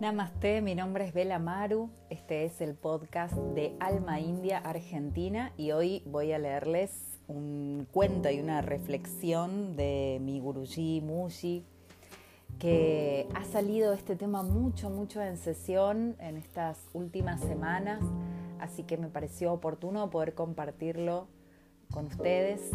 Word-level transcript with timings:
Namaste, 0.00 0.62
mi 0.62 0.74
nombre 0.74 1.04
es 1.04 1.12
Bela 1.12 1.38
Maru, 1.38 1.90
este 2.08 2.46
es 2.46 2.62
el 2.62 2.74
podcast 2.74 3.34
de 3.34 3.76
Alma 3.80 4.18
India 4.18 4.56
Argentina 4.56 5.52
y 5.58 5.72
hoy 5.72 6.02
voy 6.06 6.32
a 6.32 6.38
leerles 6.38 7.20
un 7.28 7.86
cuento 7.92 8.30
y 8.30 8.40
una 8.40 8.62
reflexión 8.62 9.76
de 9.76 10.16
mi 10.22 10.40
guruji 10.40 11.02
Muji 11.02 11.66
que 12.58 13.28
ha 13.34 13.44
salido 13.44 13.92
este 13.92 14.16
tema 14.16 14.42
mucho, 14.42 14.88
mucho 14.88 15.20
en 15.20 15.36
sesión 15.36 16.16
en 16.18 16.38
estas 16.38 16.78
últimas 16.94 17.42
semanas, 17.42 18.00
así 18.58 18.84
que 18.84 18.96
me 18.96 19.08
pareció 19.08 19.52
oportuno 19.52 20.08
poder 20.08 20.32
compartirlo 20.32 21.28
con 21.92 22.06
ustedes. 22.06 22.70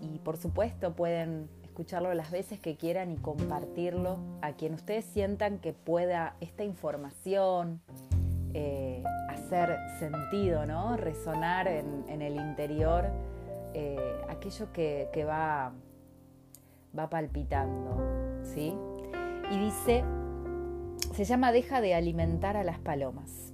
Y 0.00 0.20
por 0.20 0.38
supuesto 0.38 0.96
pueden 0.96 1.50
escucharlo 1.76 2.14
las 2.14 2.30
veces 2.30 2.58
que 2.58 2.76
quieran 2.76 3.12
y 3.12 3.18
compartirlo 3.18 4.16
a 4.40 4.52
quien 4.52 4.72
ustedes 4.72 5.04
sientan 5.04 5.58
que 5.58 5.74
pueda 5.74 6.34
esta 6.40 6.64
información 6.64 7.82
eh, 8.54 9.04
hacer 9.28 9.76
sentido, 9.98 10.64
¿no? 10.64 10.96
Resonar 10.96 11.68
en, 11.68 12.22
el 12.22 12.36
interior 12.36 13.04
eh, 13.74 13.98
aquello 14.30 14.72
que, 14.72 15.10
que, 15.12 15.26
va, 15.26 15.74
va 16.98 17.10
palpitando, 17.10 18.40
¿sí? 18.42 18.74
Y 19.50 19.58
dice, 19.58 20.02
se 21.12 21.24
llama 21.24 21.52
Deja 21.52 21.82
de 21.82 21.94
alimentar 21.94 22.56
a 22.56 22.64
las 22.64 22.78
palomas. 22.78 23.52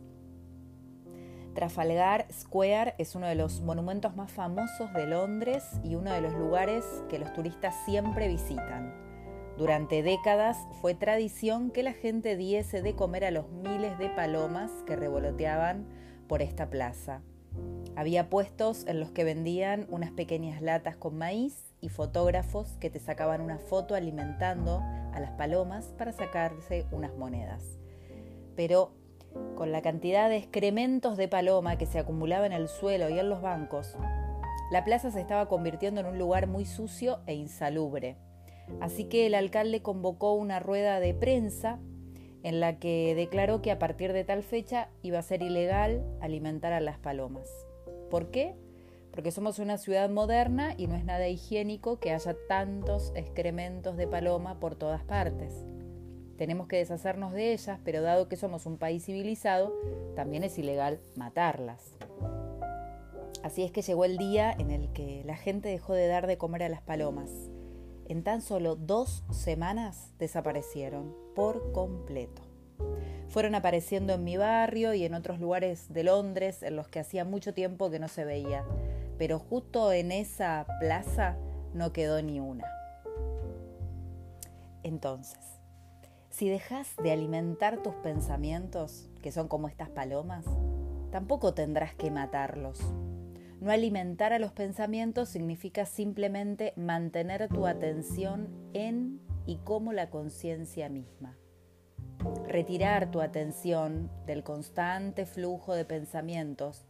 Trafalgar 1.55 2.27
Square 2.33 2.95
es 2.98 3.15
uno 3.15 3.27
de 3.27 3.34
los 3.34 3.60
monumentos 3.60 4.16
más 4.16 4.33
famosos 4.33 4.93
de 4.95 5.06
Londres 5.06 5.65
y 5.84 5.97
uno 5.97 6.12
de 6.12 6.23
los 6.23 6.33
lugares 6.33 6.84
que 7.10 7.19
los 7.19 7.33
turistas 7.34 7.74
siempre 7.84 8.29
visitan. 8.29 8.95
Durante 9.59 10.02
décadas 10.02 10.57
fue 10.80 10.95
tradición 10.95 11.71
que 11.71 11.82
la 11.82 11.93
gente 11.93 12.37
diese 12.37 12.80
de 12.80 12.95
comer 12.95 13.26
a 13.26 13.30
los 13.30 13.51
miles 13.51 13.99
de 13.99 14.09
palomas 14.09 14.71
que 14.87 14.96
revoloteaban 14.96 15.87
por 16.26 16.41
esta 16.41 16.71
plaza. 16.71 17.21
Había 17.96 18.30
puestos 18.30 18.87
en 18.87 18.98
los 18.98 19.10
que 19.10 19.24
vendían 19.24 19.87
unas 19.91 20.10
pequeñas 20.10 20.63
latas 20.63 20.96
con 20.96 21.19
maíz 21.19 21.74
y 21.82 21.91
fotógrafos 21.91 22.79
que 22.80 22.88
te 22.88 22.98
sacaban 22.98 23.43
una 23.43 23.59
foto 23.59 23.95
alimentando 23.95 24.79
a 25.13 25.21
las 25.21 25.32
palomas 25.32 25.93
para 25.98 26.13
sacarse 26.13 26.87
unas 26.91 27.15
monedas. 27.15 27.79
Pero 28.57 28.95
con 29.55 29.73
la 29.73 29.83
cantidad 29.83 30.29
de 30.29 30.37
excrementos 30.37 31.16
de 31.16 31.29
paloma 31.29 31.79
que 31.79 31.87
se 31.87 31.99
acumulaba 31.99 32.47
en 32.47 32.52
el 32.52 32.69
suelo 32.69 33.09
y 33.09 33.19
en 33.19 33.29
los 33.29 33.43
bancos, 33.43 33.97
la 34.71 34.85
plaza 34.85 35.11
se 35.11 35.21
estaba 35.21 35.49
convirtiendo 35.49 36.01
en 36.01 36.07
un 36.07 36.19
lugar 36.19 36.47
muy 36.47 36.65
sucio 36.65 37.21
e 37.27 37.35
insalubre. 37.35 38.16
Así 38.80 39.05
que 39.05 39.27
el 39.27 39.35
alcalde 39.35 39.83
convocó 39.83 40.33
una 40.33 40.60
rueda 40.60 40.99
de 40.99 41.15
prensa 41.15 41.79
en 42.43 42.60
la 42.60 42.79
que 42.79 43.15
declaró 43.15 43.63
que 43.63 43.71
a 43.71 43.79
partir 43.79 44.13
de 44.13 44.25
tal 44.25 44.43
fecha 44.43 44.88
iba 45.03 45.19
a 45.19 45.23
ser 45.23 45.43
ilegal 45.43 46.03
alimentar 46.21 46.73
a 46.73 46.80
las 46.80 46.99
palomas. 46.99 47.49
¿Por 48.10 48.30
qué? 48.30 48.57
Porque 49.13 49.30
somos 49.30 49.59
una 49.59 49.79
ciudad 49.79 50.09
moderna 50.09 50.75
y 50.77 50.87
no 50.87 50.97
es 50.97 51.05
nada 51.05 51.29
higiénico 51.29 52.01
que 52.01 52.13
haya 52.13 52.35
tantos 52.49 53.13
excrementos 53.15 53.97
de 53.97 54.09
paloma 54.09 54.59
por 54.59 54.75
todas 54.75 55.05
partes. 55.05 55.66
Tenemos 56.37 56.66
que 56.66 56.77
deshacernos 56.77 57.33
de 57.33 57.52
ellas, 57.52 57.79
pero 57.85 58.02
dado 58.02 58.29
que 58.29 58.37
somos 58.37 58.66
un 58.66 58.79
país 58.79 59.05
civilizado, 59.05 59.73
también 60.16 60.45
es 60.45 60.59
ilegal 60.59 61.01
matarlas. 61.16 61.93
Así 63.43 63.65
es 63.65 63.73
que 63.73 63.83
llegó 63.83 64.05
el 64.05 64.19
día 64.19 64.53
en 64.53 64.71
el 64.71 64.93
que 64.93 65.22
la 65.25 65.37
gente 65.37 65.69
dejó 65.69 65.94
de 65.94 66.06
dar 66.06 66.27
de 66.27 66.38
comer 66.38 66.62
a 66.62 66.69
las 66.69 66.83
palomas. 66.83 67.31
En 68.09 68.22
tan 68.22 68.41
solo 68.41 68.77
dos 68.77 69.25
semanas 69.31 70.12
desaparecieron 70.19 71.15
por 71.34 71.72
completo. 71.72 72.43
Fueron 73.28 73.55
apareciendo 73.55 74.15
en 74.15 74.25
mi 74.25 74.37
barrio 74.37 74.94
y 74.94 75.04
en 75.04 75.15
otros 75.15 75.41
lugares 75.41 75.92
de 75.92 76.04
Londres 76.04 76.62
en 76.62 76.76
los 76.76 76.88
que 76.88 77.00
hacía 77.00 77.25
mucho 77.25 77.54
tiempo 77.54 77.91
que 77.91 77.98
no 77.98 78.09
se 78.09 78.25
veía, 78.25 78.65
pero 79.19 79.38
justo 79.38 79.92
en 79.92 80.12
esa 80.12 80.66
plaza 80.81 81.37
no 81.72 81.92
quedó 81.92 82.21
ni 82.22 82.41
una. 82.41 82.66
Entonces, 84.82 85.38
si 86.32 86.48
dejas 86.48 86.97
de 87.03 87.12
alimentar 87.12 87.82
tus 87.82 87.94
pensamientos, 87.97 89.10
que 89.20 89.31
son 89.31 89.48
como 89.48 89.69
estas 89.69 89.91
palomas, 89.91 90.47
tampoco 91.10 91.53
tendrás 91.53 91.94
que 91.94 92.10
matarlos. 92.10 92.81
No 93.60 93.70
alimentar 93.70 94.32
a 94.32 94.38
los 94.38 94.50
pensamientos 94.50 95.28
significa 95.28 95.84
simplemente 95.84 96.72
mantener 96.75 97.48
tu 97.48 97.66
atención 97.66 98.48
en 98.72 99.21
y 99.44 99.59
como 99.59 99.92
la 99.92 100.09
conciencia 100.09 100.88
misma. 100.88 101.37
Retirar 102.48 103.10
tu 103.10 103.21
atención 103.21 104.10
del 104.25 104.42
constante 104.42 105.26
flujo 105.26 105.75
de 105.75 105.84
pensamientos 105.84 106.87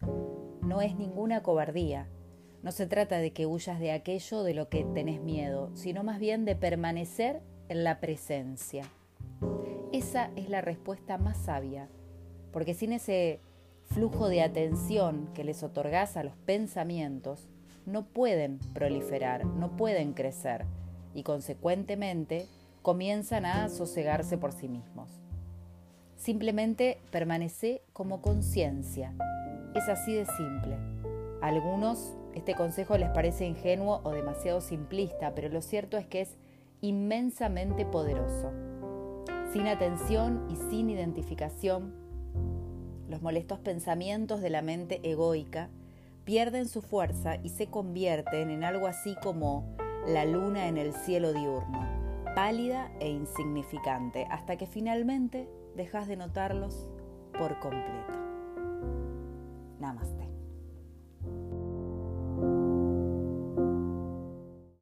no 0.63 0.83
es 0.83 0.95
ninguna 0.95 1.43
cobardía. 1.43 2.09
No 2.63 2.71
se 2.71 2.87
trata 2.87 3.19
de 3.19 3.33
que 3.33 3.47
huyas 3.47 3.81
de 3.81 3.91
aquello 3.91 4.45
de 4.45 4.55
lo 4.55 4.69
que 4.69 4.85
tenés 4.85 5.21
miedo, 5.21 5.75
sino 5.75 6.05
más 6.05 6.21
bien 6.21 6.45
de 6.45 6.55
permanecer 6.55 7.43
en 7.69 7.83
la 7.83 7.99
presencia. 7.99 8.85
Esa 9.93 10.31
es 10.37 10.49
la 10.49 10.61
respuesta 10.61 11.19
más 11.19 11.37
sabia, 11.37 11.89
porque 12.53 12.75
sin 12.75 12.93
ese 12.93 13.41
flujo 13.87 14.29
de 14.29 14.43
atención 14.43 15.29
que 15.35 15.45
les 15.45 15.63
otorgas 15.63 16.17
a 16.17 16.25
los 16.25 16.35
pensamientos, 16.47 17.49
no 17.85 18.05
pueden 18.05 18.59
proliferar, 18.75 19.45
no 19.45 19.77
pueden 19.77 20.13
crecer 20.13 20.65
y 21.15 21.25
consecuentemente 21.25 22.47
comienzan 22.81 23.45
a 23.45 23.69
sosegarse 23.69 24.39
por 24.39 24.53
sí 24.53 24.69
mismos. 24.69 25.11
Simplemente 26.17 27.01
permanece 27.11 27.83
como 27.93 28.23
conciencia. 28.23 29.15
Es 29.75 29.89
así 29.89 30.15
de 30.15 30.27
simple. 30.27 30.77
A 31.41 31.49
algunos 31.49 32.15
este 32.35 32.55
consejo 32.55 32.97
les 32.97 33.11
parece 33.11 33.47
ingenuo 33.47 34.01
o 34.05 34.13
demasiado 34.13 34.61
simplista, 34.61 35.35
pero 35.35 35.49
lo 35.49 35.61
cierto 35.61 35.97
es 35.97 36.07
que 36.07 36.23
es 36.23 36.37
inmensamente 36.81 37.85
poderoso. 37.85 38.72
Sin 39.53 39.67
atención 39.67 40.47
y 40.49 40.57
sin 40.57 40.89
identificación, 40.89 41.93
los 43.11 43.21
molestos 43.21 43.59
pensamientos 43.59 44.41
de 44.41 44.49
la 44.49 44.63
mente 44.63 44.99
egoica 45.03 45.69
pierden 46.25 46.67
su 46.67 46.81
fuerza 46.81 47.37
y 47.43 47.51
se 47.51 47.67
convierten 47.67 48.49
en 48.49 48.65
algo 48.65 48.87
así 48.87 49.15
como 49.23 49.77
la 50.07 50.25
luna 50.25 50.69
en 50.69 50.79
el 50.79 50.95
cielo 50.95 51.35
diurno, 51.35 51.87
pálida 52.35 52.91
e 52.99 53.11
insignificante, 53.11 54.27
hasta 54.31 54.57
que 54.57 54.67
finalmente 54.67 55.47
dejas 55.77 56.09
de 56.09 56.17
notarlos 56.17 56.89
por 57.39 57.59
completo. 57.61 58.15
Namaste. 59.81 60.32